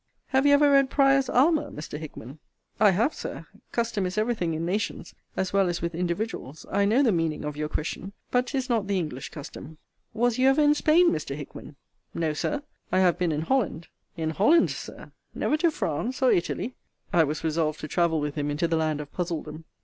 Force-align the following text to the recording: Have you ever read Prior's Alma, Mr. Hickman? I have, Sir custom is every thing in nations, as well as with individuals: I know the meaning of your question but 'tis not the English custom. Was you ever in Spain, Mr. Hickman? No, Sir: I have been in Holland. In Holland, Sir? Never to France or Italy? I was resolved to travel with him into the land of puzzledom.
Have 0.29 0.47
you 0.47 0.53
ever 0.55 0.71
read 0.71 0.89
Prior's 0.89 1.29
Alma, 1.29 1.69
Mr. 1.69 1.99
Hickman? 1.99 2.39
I 2.79 2.89
have, 2.89 3.13
Sir 3.13 3.45
custom 3.71 4.07
is 4.07 4.17
every 4.17 4.33
thing 4.33 4.55
in 4.55 4.65
nations, 4.65 5.13
as 5.37 5.53
well 5.53 5.69
as 5.69 5.79
with 5.79 5.93
individuals: 5.93 6.65
I 6.71 6.85
know 6.85 7.03
the 7.03 7.11
meaning 7.11 7.45
of 7.45 7.55
your 7.55 7.69
question 7.69 8.11
but 8.31 8.47
'tis 8.47 8.67
not 8.67 8.87
the 8.87 8.97
English 8.97 9.29
custom. 9.29 9.77
Was 10.15 10.39
you 10.39 10.49
ever 10.49 10.59
in 10.63 10.73
Spain, 10.73 11.11
Mr. 11.11 11.35
Hickman? 11.35 11.75
No, 12.15 12.33
Sir: 12.33 12.63
I 12.91 12.97
have 12.97 13.19
been 13.19 13.31
in 13.31 13.41
Holland. 13.41 13.89
In 14.17 14.31
Holland, 14.31 14.71
Sir? 14.71 15.11
Never 15.35 15.55
to 15.57 15.69
France 15.69 16.23
or 16.23 16.31
Italy? 16.31 16.73
I 17.13 17.23
was 17.23 17.43
resolved 17.43 17.79
to 17.81 17.87
travel 17.87 18.19
with 18.19 18.33
him 18.33 18.49
into 18.49 18.67
the 18.67 18.77
land 18.77 19.01
of 19.01 19.13
puzzledom. 19.13 19.65